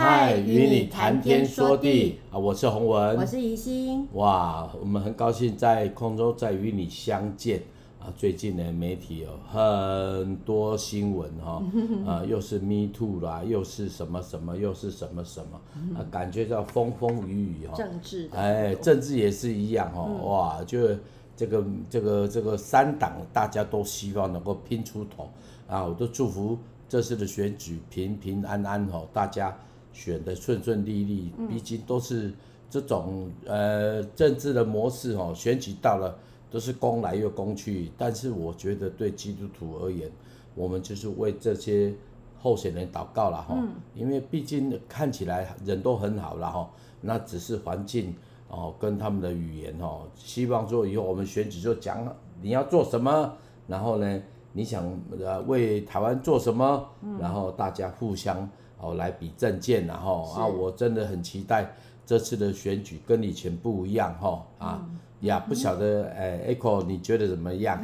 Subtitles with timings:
[0.00, 2.38] 嗨，与你谈天说地啊！
[2.38, 4.08] 我是洪文，我是宜心。
[4.14, 7.60] 哇，我们很高兴在空中再与你相见
[8.00, 8.08] 啊！
[8.16, 11.62] 最近呢，媒体有很多新闻哈，
[12.10, 15.60] 啊，又是 Me Too 啦，又是什么什么，又是什么什么
[15.94, 17.74] 啊，感觉到风风雨雨哈。
[17.76, 20.78] 政治，哎，政治也是一样哈，哇，就
[21.36, 25.28] 这个这个这个三党大家都希望能够拼出头
[25.68, 25.84] 啊！
[25.84, 26.56] 我都祝福
[26.88, 29.54] 这次的选举平平安安哈，大家。
[29.92, 32.32] 选的顺顺利利，毕竟都是
[32.70, 35.32] 这种呃政治的模式哦。
[35.34, 36.16] 选举到了
[36.50, 40.10] 都是攻来又攻去，但是我觉得对基督徒而言，
[40.54, 41.92] 我们就是为这些
[42.38, 43.58] 候选人祷告了哈。
[43.94, 46.70] 因为毕竟看起来人都很好了哈，
[47.00, 48.14] 那只是环境
[48.48, 52.06] 哦跟他们的语言哦，希望说以后我们选举就讲
[52.40, 53.32] 你要做什么，
[53.66, 54.22] 然后呢
[54.52, 54.84] 你想
[55.20, 58.48] 呃为台湾做什么，然后大家互相。
[58.80, 61.72] 哦，来比政见，然后啊，我真的很期待
[62.06, 64.86] 这次的选举跟以前不一样哈啊
[65.20, 67.78] 呀，不晓得哎，Echo 你觉得怎么样？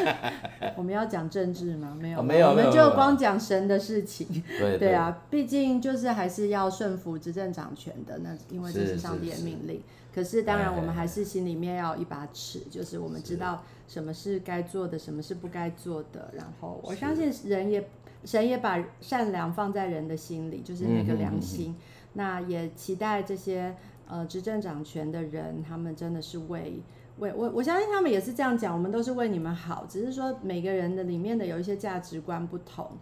[0.76, 1.94] 我们要讲政治吗？
[2.00, 4.42] 没有，没有，我们就光讲神的事情。
[4.58, 9.82] 对对啊，毕竟就是还是要顺服执政掌权的，那因为这是上帝的命令。
[10.14, 16.30] 可是当然，我们还是心里面要有一把尺，就是我们知道什么是该做的，什么是不该做的。
[16.32, 17.86] 然后我相信人也。
[18.24, 21.70] 神也把善良放在人的心里，就是那个良心。
[21.70, 21.78] 嗯、哼哼，
[22.14, 23.74] 那也期待这些
[24.08, 26.80] 呃执政掌权的人，他们真的是为
[27.18, 28.72] 为我，我相信他们也是这样讲。
[28.72, 32.92] 我们都是为你们好，只是说每个人的里面的有一些价值观不同。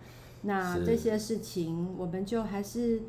[0.42, 3.02] 那这些事情，我们就还是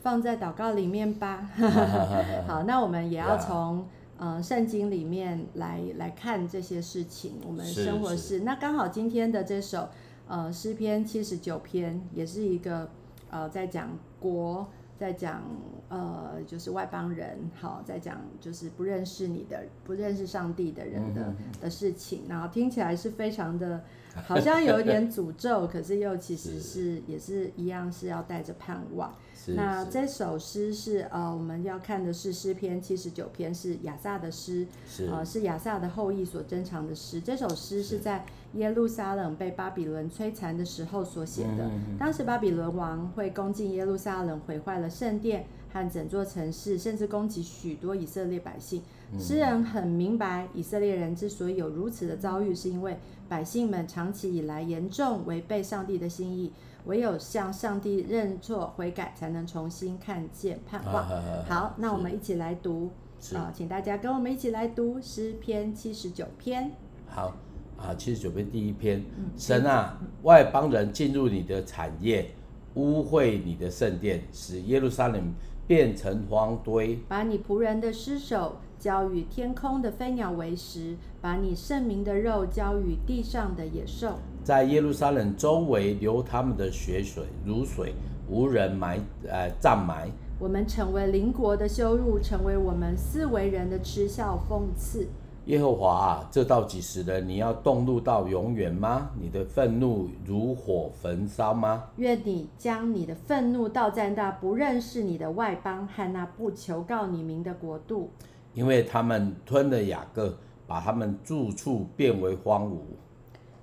[0.00, 1.50] 放在祷告里面吧。
[2.46, 7.40] 好，那我们也要从呃圣经里面来来看这些事情。
[7.44, 9.88] 我们生活是那刚好今天的这首。
[10.28, 12.88] 呃，诗篇七十九篇也是一个
[13.30, 14.66] 呃，在讲国，
[14.98, 15.42] 在讲
[15.88, 23.84] 呃，就是外邦人，好，在讲就是不认识你的、不认识上帝的人的的事情，然后听起来是非常的，
[24.26, 29.14] 好像有一点诅咒，可是又其实 是，是也是一样是要带着盼望。
[29.48, 37.20] 那这首诗是呃，我们要看的是诗篇七十九篇，是亚萨的诗，是呃，是亚萨的后裔所珍藏的诗。
[37.20, 38.24] 这首诗是在
[38.54, 41.70] 耶路撒冷被巴比伦摧残的时候所写的。
[41.98, 48.82] 当时巴比伦王会攻进耶路撒冷，毁坏了圣殿和整座城市，甚至攻击许多以色列百姓。
[49.18, 52.96] 诗人很明白，以色列人之所以有如此的遭遇，是因为
[53.28, 56.50] 百姓们长期以来严重违背上帝的心意。
[56.86, 60.94] 唯有向上帝认错悔改，才能重新看见盼望。
[60.94, 62.90] 啊、好，那我们一起来读
[63.34, 66.70] 啊，请大家跟我们一起来读诗篇七十九篇。
[67.08, 67.34] 好
[67.76, 72.30] 啊，七十九篇第一篇，嗯、神啊，外邦人进入你的产业，
[72.74, 75.34] 污秽你的圣殿，使耶路撒冷
[75.66, 84.18] 变成荒堆，把你仆人的尸首交与天空的飞鸟为食，把你圣明的肉交与地上的野兽。
[84.46, 87.92] 在耶路撒冷周围流他们的血水如水，
[88.30, 88.96] 无人埋
[89.28, 90.08] 呃葬埋。
[90.38, 95.08] 我们成为邻国的羞辱，成为我们四维人的嗤笑讽刺。
[95.46, 97.20] 耶和华啊，这到几时了？
[97.20, 99.10] 你要动怒到永远吗？
[99.20, 101.82] 你的愤怒如火焚烧吗？
[101.96, 108.10] 愿你将你的愤怒倒在那不认识你的外邦和那不求告你名的国度，
[108.54, 112.76] 因为他们吞了雅各，把他们住处变为荒芜。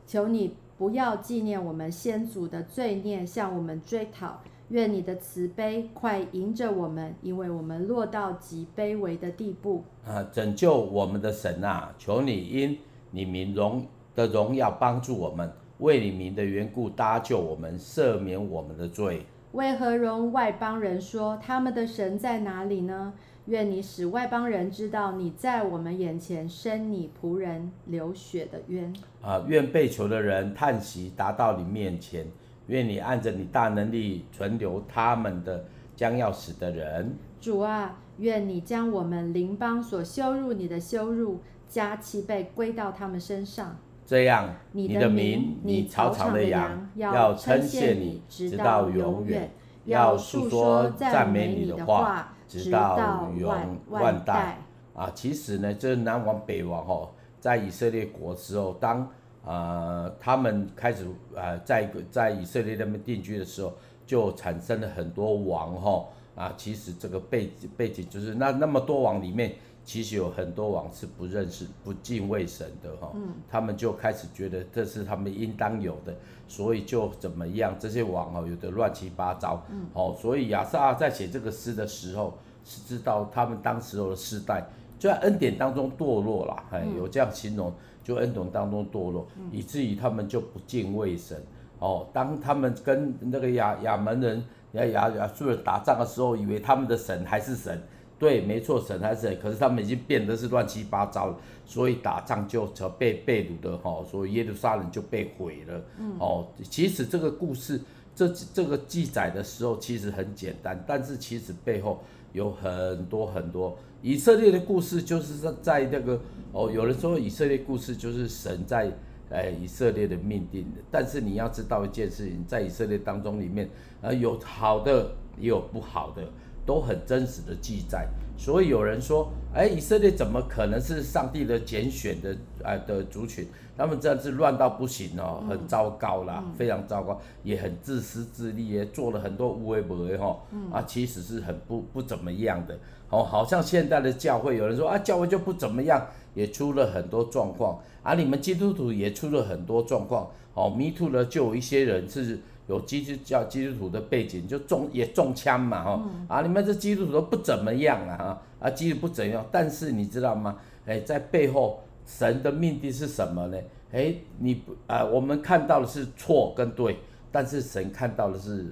[0.06, 0.54] 求你。
[0.78, 4.42] 不要纪念我们先祖的罪孽，向我们追讨。
[4.70, 9.84] 愿你的慈悲快迎着我们，因为我们落到极卑微的地步。
[10.06, 12.80] 啊，拯救我们的神啊，求你因
[13.12, 13.86] 你名荣
[14.16, 19.26] 的荣耀帮助我们，为你名的缘故搭救我们，赦免我们的罪。
[19.52, 23.14] 为何容外邦人说他们的神在哪里呢？
[23.46, 28.94] 愿你使外邦人知道你在我们眼前伸你仆人流血的冤。
[29.22, 32.26] 啊，愿被囚的人叹息达到你面前。
[32.68, 35.66] 愿你按着你大能力存留他们的
[35.98, 37.14] 将要死的人。
[37.42, 43.76] 主啊，愿你将我们邻邦所羞辱你的羞辱加七倍归到他们身上。
[44.06, 49.52] 这样，你的名，你草场的羊要称谢你直到永远，
[49.84, 52.34] 要述说赞美你的话。
[52.62, 54.58] 直到永万代
[54.94, 55.12] 啊！
[55.16, 57.10] 其实呢，这南王北王哦，
[57.40, 59.10] 在以色列国时候，当
[59.44, 63.74] 呃他们开始呃在在以色列那边定居的时候，
[64.06, 66.06] 就产生了很多王哈
[66.36, 66.54] 啊！
[66.56, 69.56] 其实这个背背景就是那那么多王里面，
[69.86, 76.16] 其实有很多王是不认识、不敬畏神的哈，嗯、他们就开始觉得这是他们应当有的，
[76.48, 84.66] 所以就怎么样，这些王哦有的乱七八糟，嗯、哦，所以亚萨在写这个诗的时候是知道他们当时候的世代
[84.98, 91.38] 就在恩典当中堕落了，哎，有这样形容，就恩典当中堕落，嗯、以至于他们就不敬畏神，
[91.80, 94.42] 哦，当他们跟那个亚亚门人、
[94.72, 97.82] 亚亚亚述人打仗的时候，以为他们的神还是神。
[98.20, 105.82] 对，没错，神还是神，可是他们已经变得是乱七八糟了，所以打仗就成被被掳的哈，所以耶路撒冷就被毁了。
[106.00, 107.82] 嗯、哦，其实这个故事，
[108.16, 112.02] 这这个记载的时候其实很简单，但是其实背后
[112.32, 116.18] 有很多很多以色列的故事，就是在在那个
[116.54, 118.90] 哦，有人说以色列故事就是神在
[119.30, 123.70] 哎以色列的命定的，但是你要知道一件事情，在以色列当中里面
[124.02, 126.24] 啊有好的也有不好的。
[126.66, 128.08] 都很真实的记载，
[128.38, 132.32] 所以有人说，哎，以色列怎么可能是上帝的拣选的
[132.64, 133.46] 啊、呃、的族群？
[133.76, 140.38] 他们真的是乱到不行哦，很糟糕啦，嗯、非常糟糕，也很自私自利，也做了很多无为不为哈，
[140.72, 142.78] 啊，其实是很不不怎么样的。
[143.10, 146.06] 哦，好像现在的教会，有人说啊，教会就不怎么样，
[146.36, 150.30] 也出了很多状况，啊，你们基督徒也出了很多状况。
[150.54, 152.40] 哦，Me Too 呢，就有一些人是。
[152.68, 156.42] 有基督教基督徒的背景，就中也中枪嘛，哈、嗯、啊！
[156.42, 160.58] 你们这基督徒都不怎么样啊，啊，基督徒不怎样，但是你知道吗？
[160.86, 163.58] 哎，在背后神的命定是什么呢？
[163.92, 166.98] 哎，你不啊，我们看到的是错跟对，
[167.32, 168.66] 但是神看到的是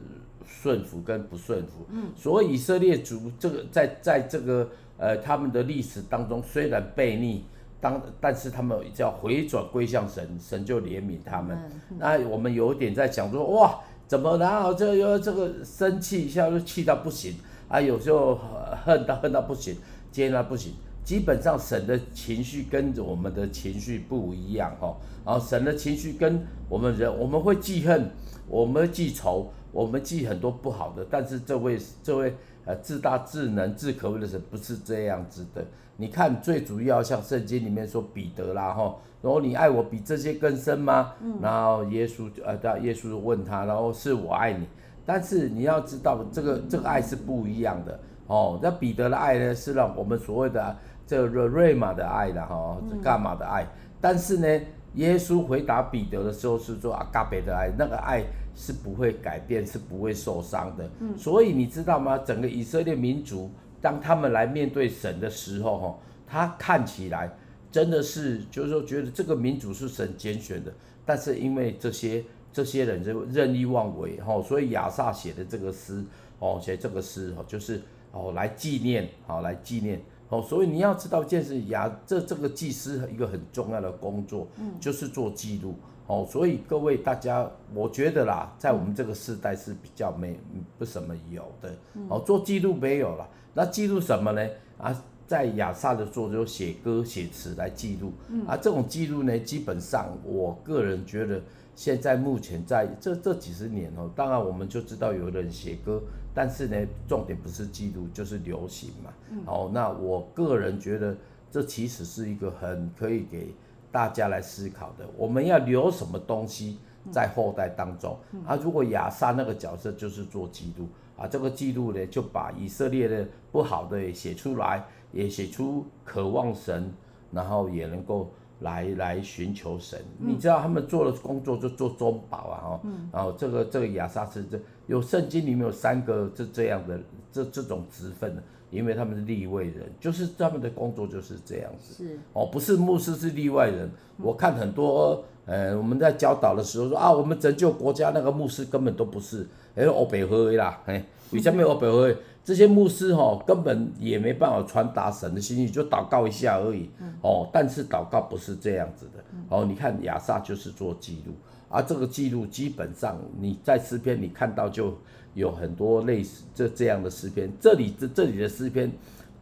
[0.46, 1.86] 顺服跟不顺服。
[1.90, 7.44] 嗯，所以以色列族这个在在这个呃他们的历史当中，虽然悖逆。
[7.82, 11.58] 当，但是他们只要回转归向神，神就怜悯他们。
[11.90, 17.36] 嗯、那我们有点在想说，哇，怎么然后这又这个生气一下就气到不行
[17.68, 17.82] 啊？
[17.82, 18.40] 有时候
[18.86, 19.76] 恨到恨到不行，
[20.12, 20.74] 接到不行。
[21.04, 24.96] 基本上神的情绪跟我们的情绪不一样哈。
[25.26, 28.12] 然后神的情绪跟我们人，我们会记恨，
[28.48, 31.06] 我们会记仇，我们记很多不好的。
[31.10, 32.36] 但是这位这位
[32.66, 35.66] 呃自大自能自可畏的神不是这样子的。
[35.98, 41.14] 你看，最主要像圣经里面说彼得啦，哈，然后你爱我比这些更深吗？
[41.22, 44.66] 嗯、然后耶稣呃，耶稣问他，然后是我爱你，
[45.06, 48.60] 但是你要知道，这个这个爱是不一样的哦。
[48.64, 50.76] 那彼得的爱呢，是让我们所谓的
[51.06, 53.68] 这个瑞玛的爱的哈，干嘛的爱？
[54.00, 54.66] 但是呢，
[54.96, 58.24] 耶稣回答彼得的时候是说阿嘎贝的爱，那个爱
[58.56, 60.90] 是不会改变，是不会受伤的。
[61.00, 62.18] 嗯、所以你知道吗？
[62.18, 63.50] 整个以色列民族。
[63.84, 67.36] 当他们来面对神的时候，哈，他看起来
[67.72, 70.72] 真的是，就是说，觉得这个民族是神拣选的，
[71.04, 76.04] 但是因为这些这些人就任意妄为，哈，所以亚萨写的这个诗，
[76.38, 77.82] 哦，写这个诗，哦，就是
[78.12, 80.00] 哦来纪念，好来纪念，
[80.30, 85.74] 哦，所以你要知道一件事，亚这这个祭司一个很重要的工作，嗯，就是做记录。
[86.12, 90.38] 哦，所以各位大家，我觉得啦，在我们这个时代是比较没
[90.78, 91.74] 不什么有的。
[92.10, 94.46] 哦，做记录没有了，那记录什么呢？
[94.78, 94.94] 啊，
[95.26, 98.12] 在亚萨的作就写歌写词来记录。
[98.46, 101.42] 啊，这种记录呢，基本上我个人觉得，
[101.78, 106.04] 现在目前在这这几十年哦，当然我们就知道有人写歌，
[106.34, 106.76] 但是呢，
[107.08, 109.14] 重点不是记录，就是流行嘛。
[109.46, 111.16] 哦，那我个人觉得，
[111.50, 113.56] 这其实是一个很可以给。
[113.92, 116.80] 大家来思考的，我们要留什么东西
[117.12, 118.18] 在后代当中？
[118.46, 126.92] 啊，如果亚萨那个角色就是做记录啊，这个记录呢，就把以色列的不好的也写出来，也写出渴望神，
[127.32, 128.32] 然后也能够
[128.62, 130.00] 来来寻求神。
[130.18, 132.82] 你知道他们做的工作就做中保啊，哈，
[133.12, 137.00] 然后这个这个亚萨是这有圣经里面有三个这这样的
[137.32, 138.44] 这这种职分的。
[138.72, 142.04] 因为他们是立位人，就是他们的工作就是这样子。
[142.04, 143.86] 是哦，不是牧师是例外人。
[143.86, 143.92] 嗯、
[144.26, 152.18] 我看很多，呃，我们在教导的时候说啊，我们拯救国家那个牧师根本都不是，哎，欧北会啦，哎，为什么欧北会？
[152.44, 156.90] 这些牧师哈、哦，根本也没办法传达神的心意，就祷告一下而已。
[157.00, 159.24] 嗯、哦，但是祷告不是这样子的。
[159.34, 161.34] 嗯、哦，你看亚萨就是做记录，
[161.70, 164.98] 而、啊、这个记录基本上你在诗篇你看到就。
[165.34, 168.92] 有很多类似这这样的诗篇，这里这这里的诗篇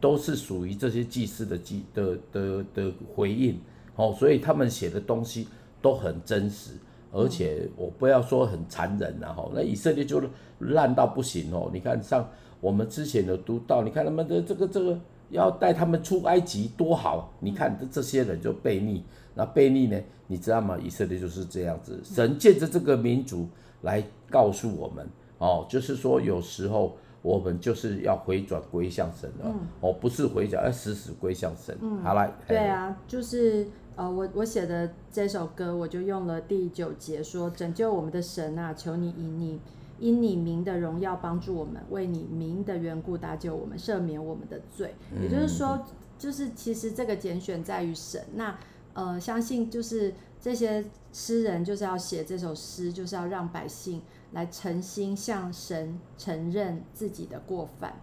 [0.00, 3.58] 都是属于这些祭司的记的的的，回应，
[3.96, 5.48] 哦，所以他们写的东西
[5.82, 6.72] 都很真实，
[7.12, 10.22] 而且我不要说很残忍然后，那以色列就
[10.60, 12.26] 烂到不行哦，你看像
[12.60, 14.98] 我们之前的读到，你看他们的这个这个
[15.30, 19.02] 要带他们出埃及多好，你看这这些人就悖逆，
[19.34, 20.78] 那悖逆呢，你知道吗？
[20.82, 23.48] 以色列就是这样子，神借着这个民族
[23.82, 25.06] 来告诉我们。
[25.40, 31.76] 哦，就是说有时候我们就是要回转归向神了，嗯、哦，不是回转，要死死归向神。
[31.80, 33.66] 嗯、好来，对啊，就是
[33.96, 39.58] 呃，我我写的这首歌，我就用了第九节说：“拯救我们的神啊，求你以你
[39.98, 44.94] 因你名的荣耀帮助我们，为你名的缘故搭救我们，赦免我们的罪。
[45.10, 45.86] 嗯”也就是说，
[46.18, 48.22] 就是其实这个拣选在于神。
[48.34, 48.58] 那
[48.92, 54.02] 呃，相信就是这些诗人就是要写这首诗，就是要让百姓。
[54.32, 57.94] 来诚心向神承认自己的过犯，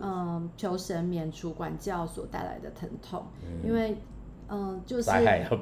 [0.00, 3.96] 嗯，求神免除管教所带来的疼痛，嗯、因为
[4.48, 5.10] 嗯，就是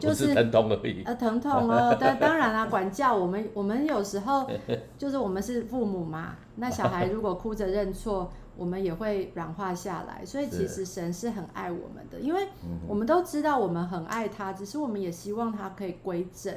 [0.00, 4.46] 就是疼痛而已，呃，疼痛哦， 但当然啦，管教我们我们有时候
[4.98, 12.48] 就是我们是父母嘛，那小孩如果哭着认错， 我们也会软化下来，所以其实神是很爱我们的，因为
[12.86, 16.54] 我们都知道我们很爱他，只是我们也希望他可以归正，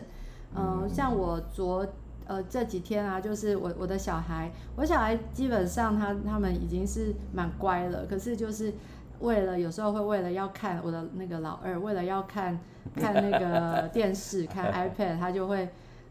[0.53, 1.85] 嗯，像我昨。
[2.25, 8.73] 呃，这几天啊，就是我我的小孩，我小孩基本上他他们已经是蛮乖了，可是就是
[9.19, 12.57] 为了有时候会为了要看我的那个老二，为了要看
[12.95, 15.67] 看那个 电视看 iPad，他就会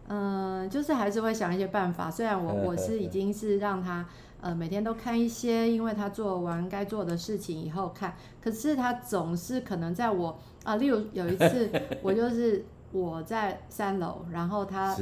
[0.08, 2.10] 嗯、呃，就是还是会想一些办法。
[2.10, 4.06] 虽然我我是已经是让他
[4.42, 11.70] 呃每天都看一些，因为他做完该做的事情以后看，可是他总是可能在我啊，例如有一次
[12.02, 14.94] 我就是我在三楼，然后他。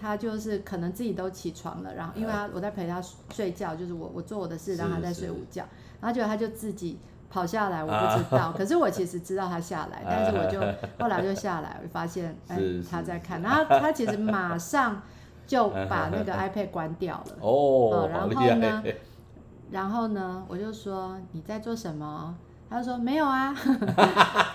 [0.00, 3.02] 他就是可能自己都起床了，然后因为他我在陪他
[3.34, 5.64] 睡觉，就是我我做我的事，让他在睡午觉，
[6.00, 10.60] 然后结果他就自己跑下来，我不知道， 可是我其实知道他下来，但是我就
[11.02, 15.02] 后来就下来，我发现 哎他在看，然后他其实马上
[15.46, 18.82] 就 把那个 iPad 关掉了哦，然后呢，
[19.70, 22.36] 然后呢我就说你在做什么？
[22.70, 23.54] 他就说没有啊，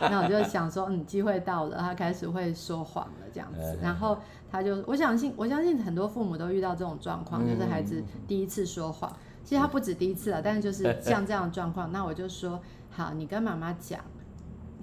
[0.10, 4.18] 那我就想说嗯机会到了，他开始会说谎了这样子，然后。
[4.54, 9.12] 他就我相信，我相信很多父母都遇到这种状况，就是孩子第一次说谎。
[9.44, 14.00] 其实他不止第一次了，但是就是 像这样的状况，那我就说好，你跟妈妈讲，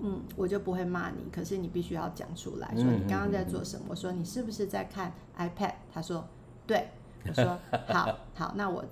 [0.03, 3.87] 嗯，我就不会骂你，可是你必须要讲出来，说你刚刚在做什么。
[3.91, 5.75] 我说你是不是在看 iPad？
[5.95, 6.27] 他说
[6.67, 6.89] 对。
[7.29, 8.85] 我说 好，好，那我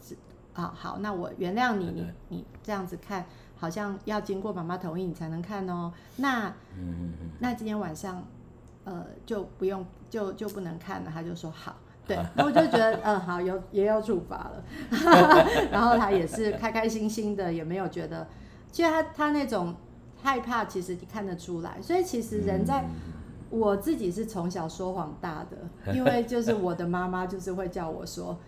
[0.55, 2.07] 啊好，那我原谅你，你
[2.39, 5.93] 你这样子看，好像要经过妈妈同意你才能看哦。
[6.19, 8.23] 那嗯那今天晚上。
[8.85, 11.11] 呃，就不用，就就不能看了。
[11.13, 14.65] 他就说好，对， 那我就觉得，嗯，好，有也有处罚了。
[15.71, 18.27] 然后他也是开开心心的，也没有觉得，
[18.71, 19.75] 其实他他那种
[20.23, 21.81] 害怕，其实你看得出来。
[21.81, 22.85] 所以其实人在，
[23.51, 28.39] 我自己是从小说谎大的，因为就是我的妈妈就是会叫我说，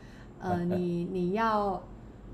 [0.40, 1.82] 呃，你你要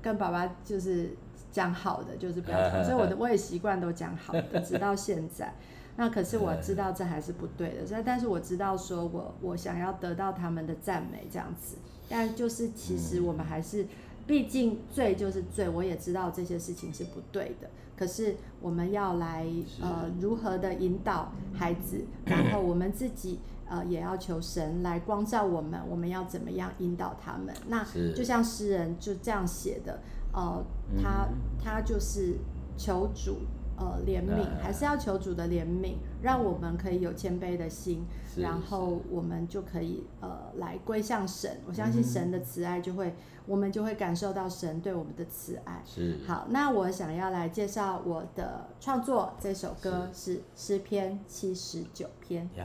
[0.01, 1.15] 跟爸爸就是
[1.51, 5.53] 讲好的，就是不要讲，所以我的我也习惯都讲好的，直到现在。
[5.99, 11.75] 那可是我知道这还是不对的，但但是我知道说我我想要得到他们的赞美这样子，
[12.07, 13.87] 但就是其实我们还是，
[14.27, 17.67] 毕竟罪就是罪，我也知道这些事情是不对的。
[17.97, 19.43] 可是我们要来
[19.81, 27.51] 呃如何的引导孩子， 然后我们自己呃也要求神来光照我们，我们要怎么样引导他们？
[27.69, 27.83] 那
[28.15, 29.99] 就像诗人就这样写的，
[30.31, 30.63] 呃，
[31.01, 31.27] 他
[31.63, 32.35] 他就是
[32.77, 33.37] 求主。
[33.77, 38.03] 呃，怜悯还是要求主的怜悯，让我们可以有谦卑的心，
[38.35, 41.59] 然后我们就可以呃来归向神。
[41.67, 43.13] 我相信神的慈爱就会，
[43.45, 45.83] 我们就会感受到神对我们的慈爱。
[45.85, 46.17] 是。
[46.25, 52.49] 好，那我想要来介绍我的创作，这首歌是诗篇七十九篇。
[52.55, 52.63] 赦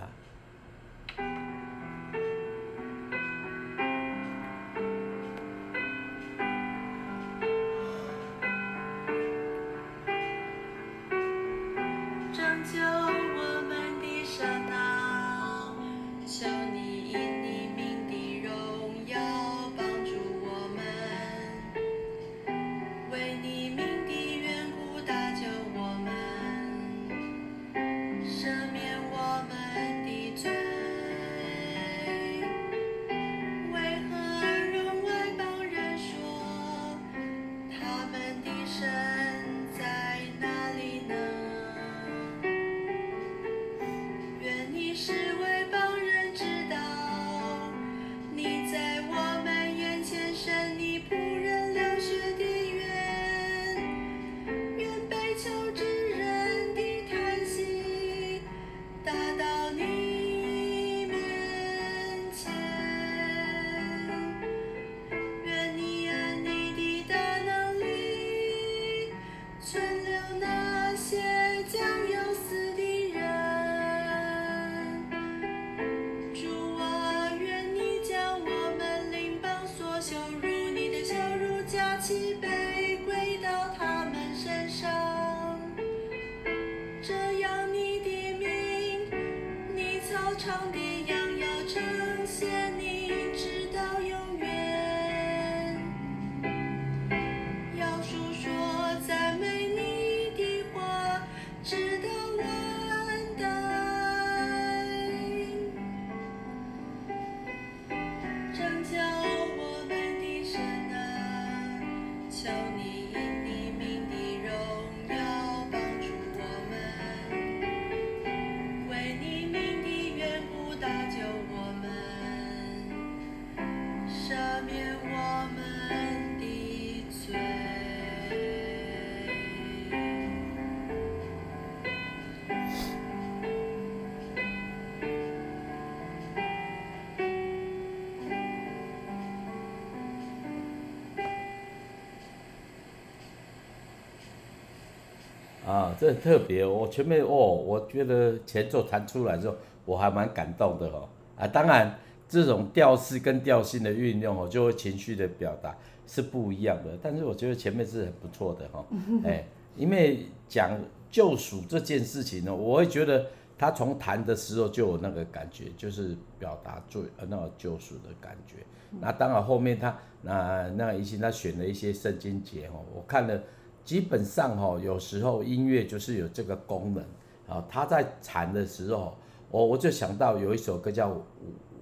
[145.72, 146.66] 啊，这很特别。
[146.66, 151.08] 我前面哦，我觉得前奏弹出来之后，我还蛮感动的哦。
[151.34, 151.98] 啊，当然
[152.28, 155.74] 这种调式跟调性的运用哦，就会情绪的表达
[156.06, 156.90] 是不一样的。
[157.02, 158.84] 但是我觉得前面是很不错的哈。
[159.24, 160.78] 哎，因为讲
[161.10, 163.24] 救赎这件事情呢，我会觉得
[163.56, 168.56] 他从弹的时候就有那个感觉，就是表达最呃那个救赎的感觉。
[169.00, 173.42] 那当然后面他那那一些他选了一些圣经节哦，我看了。
[173.84, 177.04] 基本上哈，有时候音乐就是有这个功能
[177.48, 177.64] 啊。
[177.68, 179.14] 他在弹的时候，
[179.50, 181.16] 我我就想到有一首歌叫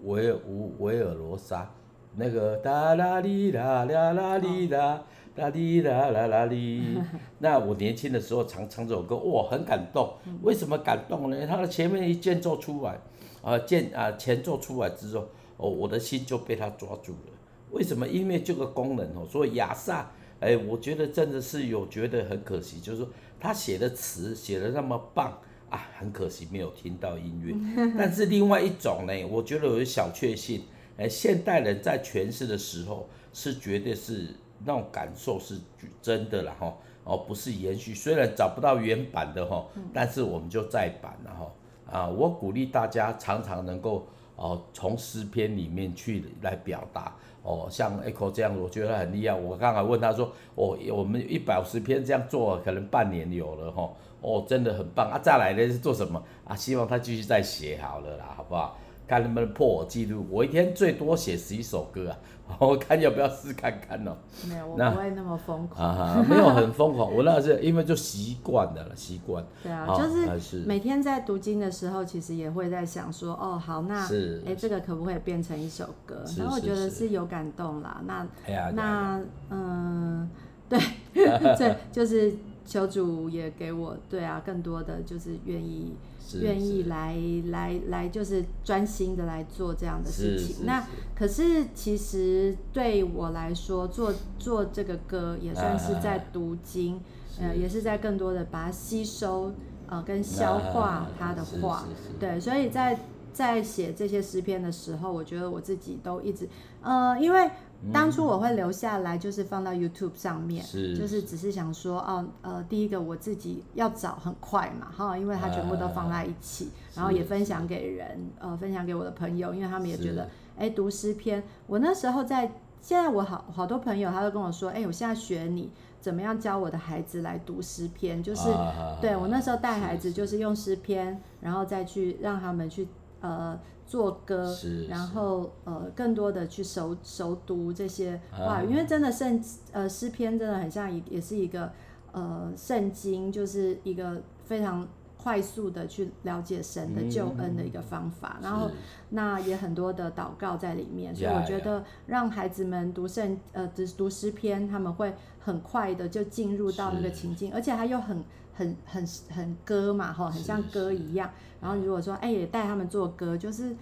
[0.05, 1.71] 维尔吴维尔罗莎，
[2.17, 5.03] 那个哒啦哩啦啦啦哩啦
[5.35, 6.99] 哒哩啦啦啦哩。
[7.39, 10.15] 那我年轻的时候常唱这首歌，哇，很感动。
[10.43, 11.47] 为什么感动呢？
[11.47, 12.99] 他的前面一间奏出来，
[13.43, 15.27] 啊，间啊前奏出来之后，
[15.59, 17.33] 哦，我的心就被他抓住了。
[17.73, 18.09] 为什么？
[18.09, 20.11] 音乐这个功能哦，所以亚萨。
[20.41, 27.55] 哎，我觉得真的是有觉得很可惜，就是说他写的词写的那么棒啊，很可惜没有听到音乐。
[27.97, 30.65] 但是另外一种呢，我觉得有小确幸，
[30.97, 35.59] 哎，现代人在诠释的时候是绝对是那种感受是
[36.03, 41.53] 真的了哈，哦，不是延续，虽然找不到原版的哈，但是我们就再版了哈。
[41.91, 44.07] 啊，我鼓励大家常常能够
[44.41, 47.15] 哦从诗篇里面去来表达。
[47.43, 49.35] 哦，像 Echo 这样，我觉得很厉害。
[49.35, 53.91] 我刚才问他说，哦，我们一百五十篇这样做，可能半年有了哈。
[54.21, 55.19] 哦，真的很棒啊！
[55.23, 56.55] 再来呢是做什么啊？
[56.55, 58.77] 希望他继续再写好了啦，好不好？
[59.11, 60.25] 看能不能破我记录。
[60.31, 62.17] 我一天最多写十一首歌啊。
[62.59, 64.17] 我看要不要试看看哦。
[64.49, 65.89] 没有，我不会那么疯狂。
[65.89, 69.45] 啊，没有很疯狂，我那是因为就习惯了了，习惯。
[69.63, 70.03] 对啊，就
[70.49, 74.05] 是每天在读经的时候，其实也会在想说，哦，好，那
[74.45, 76.25] 哎，这个可不可以变成一首歌？
[76.37, 78.03] 然后我觉得是有感动啦。
[78.05, 78.27] 那
[78.73, 79.21] 那
[79.51, 80.29] 嗯，
[80.69, 80.77] 对，
[81.15, 85.95] 对，就是求主也给我，对啊，更多的就是愿意。
[86.41, 90.65] 愿意来来来，就是专心的来做这样的事情。
[90.65, 96.95] 那可是其实对我来说，做做这个歌也算是在读经，
[97.41, 99.53] 啊、呃，也是在更多的把它吸收，
[99.89, 101.79] 呃，跟消化他的话。
[101.79, 101.89] 啊、
[102.21, 102.97] 对，所以在
[103.33, 106.49] 在写这些诗篇的时候，我觉得我自己都一直，
[106.81, 107.51] 呃，因为。
[107.93, 125.71] 当初我会留下来，就是放到 YouTube 上面，是就是只是想说，哦，呃，第一个我自己要找很快嘛，哈，因为它全部都放在一起，啊、然后也分享给人，呃，分享给我的朋友，因为他们也觉得，哎，读诗篇，我那时候在，现在我好好多朋友，他都跟我说，哎，我现在学你
[126.03, 132.87] 怎么样教我的孩子来读诗篇，就是，啊、对我那时候带孩子就是用诗篇，然后再去让他们去，
[133.23, 133.59] 呃。
[133.91, 134.57] 做歌，
[134.89, 141.73] 然后呃，更多的去熟熟读这些话语，因为真的圣呃诗篇真的很像一也是一个
[142.13, 148.39] 呃圣经，就是一个非常快速的去了解神的救恩的一个方法。
[148.41, 148.71] 然后
[149.09, 158.23] 那也很多的祷告在里面，所以我觉得让孩子们读圣呃读读诗篇，他们会很快的就进入到那个情境，而且他又很。
[158.55, 161.31] 很很很歌嘛，哈，很像歌一样。
[161.61, 163.77] 然后如果说，哎，也带他们做歌，就是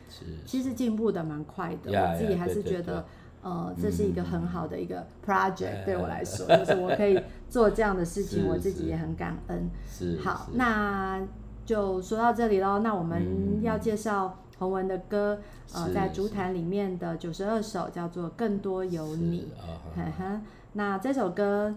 [0.44, 1.92] 其实进步的蛮快的。
[1.92, 3.04] 我自己还是觉得，
[3.40, 9.70] 呃，这是一个很好的一个 project，对我来说， 就是我可以做这样的事情，我自己也很感恩。
[9.88, 10.18] 是。
[10.18, 11.24] 好，那
[11.64, 12.80] 就说到这里喽。
[12.80, 15.38] 那我们要介绍洪文的歌，
[15.72, 19.52] 呃，在竹坛里面的九十二首叫做《更多有你》。
[19.96, 20.40] 呵呵。
[20.72, 21.72] 那这首歌，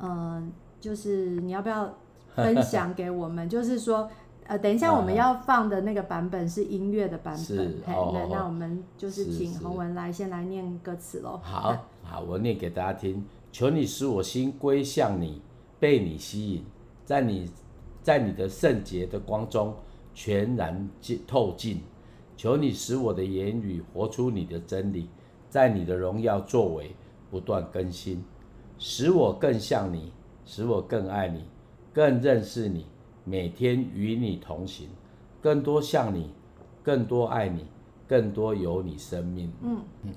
[0.00, 0.50] 嗯，
[0.80, 1.94] 就是你要不要？
[2.34, 4.08] 分享给我们，就是说，
[4.46, 11.40] 呃，等一下我们要放的那个版本是音乐的版本，嘿，那那我们就是请洪文来先来念歌词喽。
[11.42, 13.24] 好，好，我念给大家听。
[13.52, 15.42] 求你使我心归向你，
[15.78, 16.64] 被你吸引，
[17.04, 17.50] 在你，
[18.02, 19.74] 在你的圣洁的光中
[20.14, 20.88] 全然
[21.26, 21.80] 透进。
[22.34, 25.08] 求你使我的言语活出你的真理，
[25.50, 26.96] 在你的荣耀作为
[27.30, 28.24] 不断更新，
[28.78, 30.12] 使我更像你，
[30.44, 31.44] 使我更爱你。
[31.92, 32.86] 更认识你，
[33.24, 34.88] 每天与你同行，
[35.42, 36.30] 更多像你，
[36.82, 37.66] 更多爱你，
[38.08, 39.52] 更多有你生命。
[39.62, 40.12] 嗯嗯，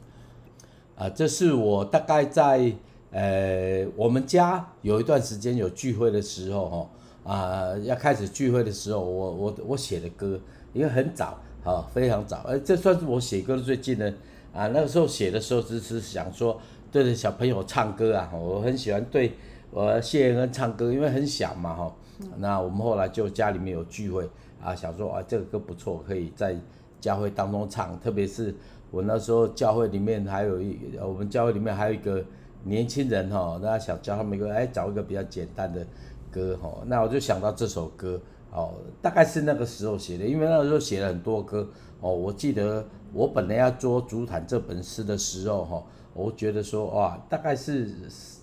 [0.95, 2.71] 啊，这是我大概在
[3.11, 6.89] 呃我们家有一段时间有聚会的时候，
[7.23, 10.39] 哈啊要开始聚会的时候，我我我写的歌，
[10.71, 14.09] 因为很早，啊非常早，呃这算是我写歌的最近的
[14.53, 16.59] 啊那个时候写的时候只是想说
[16.91, 19.33] 对着小朋友唱歌啊，我很喜欢对。
[19.75, 21.93] 我谢恩唱歌，因为很小嘛，哈，
[22.37, 24.25] 那我们后来就家里面有聚会
[24.63, 26.55] 啊，想说啊这个歌不错，可以在
[27.01, 27.99] 教会当中唱。
[27.99, 28.55] 特别是
[28.89, 32.23] 我那时候教会里面还有一，我们教会里面还有一个
[32.63, 35.85] 年轻人哈，大家想教他们一个，哎，找一个比较简单的
[36.31, 38.17] 歌哈，那我就想到这首歌
[38.53, 41.67] 哦，大概是那个时候写的，因为那个时候写了很多歌
[41.99, 42.15] 哦。
[42.15, 45.83] 我记得我本来要做《竹坦》这本诗的时候哈，
[46.13, 47.93] 我觉得说哇，大概是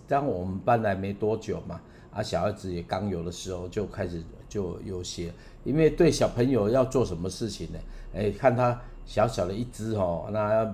[0.09, 1.81] 当我们搬来没多久嘛，
[2.13, 5.33] 啊，小孩子也刚有的时候就开始就有些，
[5.65, 7.79] 因为对小朋友要做什么事情呢？
[8.15, 10.65] 哎，看他小小的一只哦，那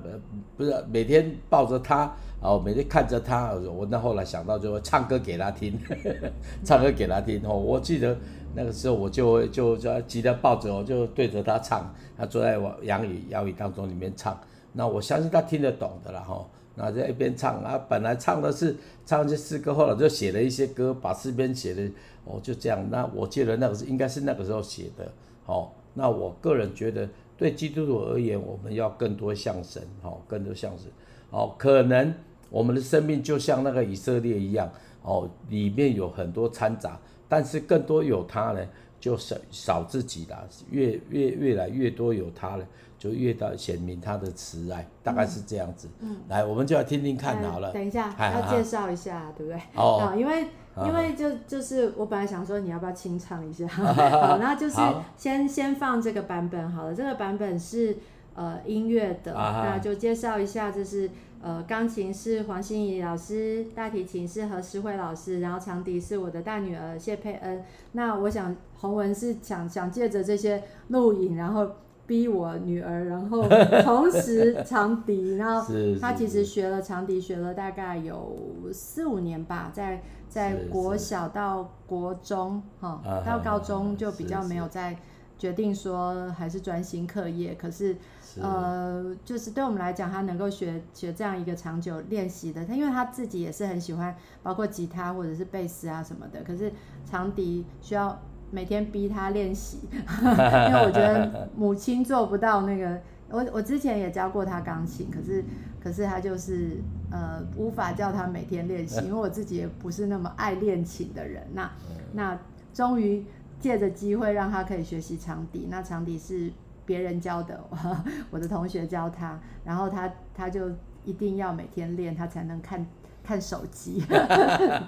[0.57, 2.13] 不是每天抱着他。
[2.41, 6.31] 哦，每天看着他，我那后来想到就会唱歌给他听，呵 呵
[6.63, 7.53] 唱歌给他听哦。
[7.53, 8.17] 我记得
[8.55, 14.39] 那个时候我就就就急得抱着我就对着他唱，他坐在我洋语洋语当中里面唱，
[14.73, 16.47] 那我相信他听得懂的啦哈。
[16.79, 21.83] 那在一边唱啊，本来唱的是唱一些诗歌，后来就写了一些歌，把诗篇写的
[22.25, 22.89] 哦就这样。
[22.89, 25.13] 那我记得那个是应该是那个时候写的
[25.47, 25.69] 哦。
[25.93, 30.87] 那我个人觉得对基督徒而言，我们要更多像神哦，更多像神
[31.31, 32.15] 哦，可能。
[32.51, 38.67] 我们的生命就像那个以色列一样，哦，里面有很多掺杂，但是更多有他呢，
[38.99, 40.49] 就少少自己了。
[40.71, 42.67] 越越越来越多有他了，
[42.99, 45.89] 就越到显明他的慈爱，大概是这样子。
[46.01, 47.73] 嗯，来，我们就要听听看好了。
[47.73, 49.61] 等一下，要介绍一下，对不对？
[49.77, 50.49] 哦，因为
[50.85, 54.77] 因为就就是我本来想说你要不要清唱一下， 好，那就是
[55.17, 56.95] 先先放这个版本好了。
[56.95, 57.97] 这个版本是
[58.35, 61.11] 呃音乐的，那就介绍一下，这是。
[61.41, 67.63] 呃，钢琴是黄心怡老师，大提琴是何诗慧老师，然后长笛是我的大女儿谢佩恩。
[67.93, 71.71] 那我想洪文是想想借着这些录影，然后
[72.09, 73.47] 逼我女儿，然后
[73.85, 75.37] 重拾长笛。
[75.37, 78.37] 然后 她其实学了长笛，学了大概有
[78.73, 84.97] 四五年吧，在在国小到国中，哈，到高中就比较没有再
[85.39, 87.97] 决定说还是专心课业，可是。
[88.41, 96.41] 呃，就是对我们来讲，他能够学学这样一个长久练习的，他因为他自己也是很喜欢，包括吉他或者是贝斯啊什么的。
[96.45, 96.71] 可是
[97.05, 98.17] 长笛需要
[98.51, 103.01] 每天逼他练习， 因为我觉得母亲做不到那个。
[103.31, 105.45] 我我之前也教过他钢琴，可是
[105.83, 106.79] 可是他就是
[107.11, 111.47] 呃无法叫他每天练习， 因为我自己也不是那么爱练琴的人。
[111.53, 111.71] 那
[112.13, 112.39] 那
[112.73, 113.25] 终于
[113.61, 116.51] 借着机会让他可以学习长笛，那长笛是。
[116.89, 117.63] 别人教的，
[118.33, 120.71] 我的同学教他，然后他他就
[121.05, 122.87] 一定要每天练，他才能看
[123.23, 124.03] 看手机，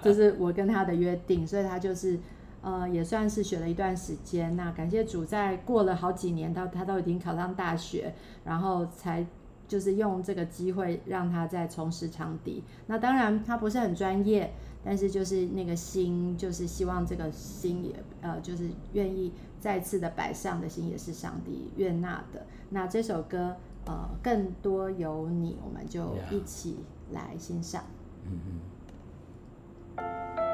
[0.02, 2.18] 就是我跟他的约定，所以他就是
[2.62, 4.56] 呃也算是学了一段时间。
[4.56, 9.26] 那感谢主，在过了好几年，到他都已经考上大学，然后才
[9.68, 12.64] 就是用这个机会让他再重拾长笛。
[12.86, 14.52] 那当然他不是很专业。
[14.82, 22.46] 但是就是那个心，就是希望这个心也呃，就是愿意再次的摆上的心，也是上帝悦纳的。
[22.70, 26.78] 那这首歌呃，更多有你，我们就一起
[27.12, 27.84] 来欣赏。
[28.24, 28.40] 嗯
[29.98, 30.49] 嗯。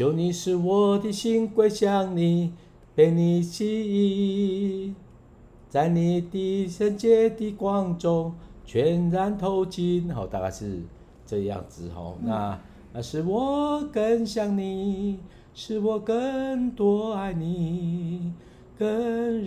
[0.00, 2.54] 求你使我的心归向你，
[2.94, 4.96] 被你吸引，
[5.68, 8.32] 在你的圣洁的光中
[8.64, 10.10] 全然透进。
[10.10, 10.80] 好，大概是
[11.26, 12.14] 这样子哈。
[12.22, 12.58] 那
[12.94, 15.18] 那使我更想你，
[15.52, 18.32] 是我更多爱你，
[18.78, 18.88] 更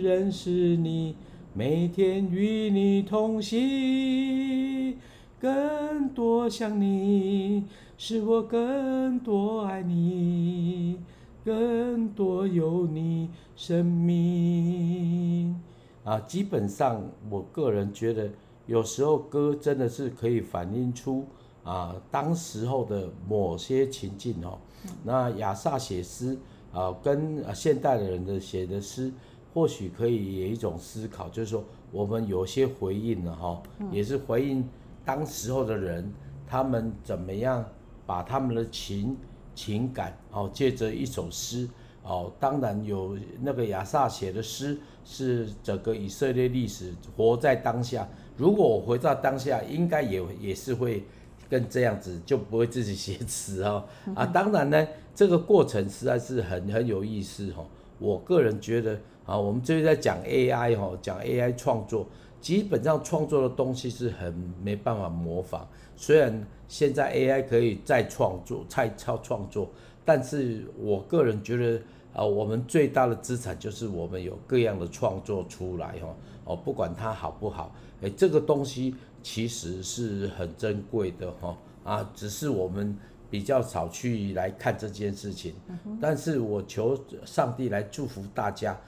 [0.00, 1.16] 认识你，
[1.52, 4.96] 每天与你同行，
[5.44, 7.66] 更多想你。
[7.98, 10.98] 使我更多爱你，
[11.44, 15.54] 更多有你生命
[16.02, 16.18] 啊！
[16.20, 18.28] 基本上，我个人觉得，
[18.66, 21.24] 有时候歌真的是可以反映出
[21.62, 24.58] 啊，当时候的某些情境哦。
[25.04, 26.36] 那亚萨写诗
[26.72, 29.12] 啊，跟现代的人的写的诗，
[29.54, 34.68] 或许可以有一种思考，就是说，我们有些回应了哈，也是回应
[35.04, 36.12] 当时候的人，
[36.46, 37.64] 他们怎么样。
[38.06, 39.16] 把他们的情
[39.54, 41.66] 情感哦，借着一首诗
[42.02, 48.06] 哦，当然有那个亚萨写的诗，是整个以色列历史活在当下。
[48.36, 51.02] 如果我回到当下，应该也也是会
[51.48, 53.82] 跟这样子，就不会自己写词哦。
[54.14, 57.64] 啊，当然呢，这个过程实在是很很有意思哈。
[57.98, 62.06] 我个人觉得啊，我们这边在讲 AI 哈，讲 AI 创作。
[62.44, 65.62] 基本上创作的东西是很没办法模仿，
[65.96, 69.70] 虽然现在 AI 可以再创作、再超创作，
[70.04, 71.80] 但是我个人觉得
[72.12, 82.94] 啊，我们最大的资产就是我们有各样的创作出来哈哦，不管它好不好，诶，这个东西其实是很珍贵的哈啊，只是我们
[83.30, 85.54] 比较少去来看这件事情，
[85.98, 88.78] 但是我求上帝来祝福大家，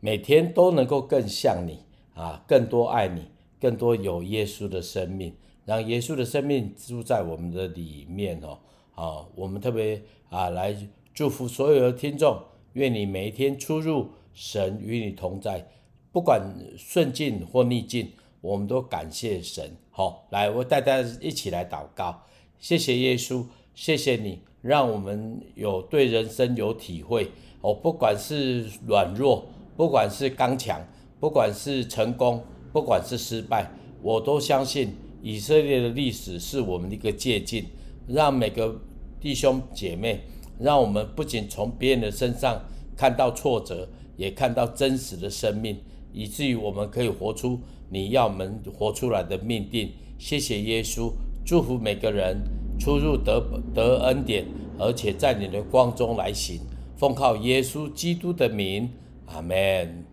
[0.00, 1.83] 每天都能够更像你。
[2.14, 3.22] 啊，更多爱你，
[3.60, 8.58] 更多有耶稣的生命，让耶稣的生命住在我们的里面哦。
[8.94, 10.00] 啊，我们特别
[10.30, 10.76] 啊来
[11.12, 12.40] 祝福所有的听众，
[12.74, 15.68] 愿你每一天出入，神与你同在，
[16.12, 16.40] 不管
[16.76, 19.76] 顺境或逆境，我们都感谢神。
[19.90, 22.22] 好，来，我带大家一起来祷告，
[22.58, 27.32] 谢谢耶稣，谢谢你，让我们有对人生有体会。
[27.60, 29.46] 哦，不管是软弱，
[29.76, 30.80] 不管是刚强。
[31.24, 33.70] 不管是成功，不管是失败，
[34.02, 34.90] 我都相信
[35.22, 37.64] 以色列的历史是我们的一个借鉴，
[38.06, 38.78] 让每个
[39.18, 40.20] 弟兄姐妹，
[40.58, 42.60] 让我们不仅从别人的身上
[42.94, 45.78] 看到挫折，也看到真实的生命，
[46.12, 47.58] 以至于我们可以活出
[47.88, 49.92] 你要我们活出来的命定。
[50.18, 51.10] 谢谢耶稣，
[51.42, 52.36] 祝福每个人
[52.78, 53.42] 出入得
[53.74, 54.44] 得恩典，
[54.78, 56.60] 而且在你的光中来行。
[56.98, 58.90] 奉靠耶稣基督的名，
[59.24, 60.04] 阿门。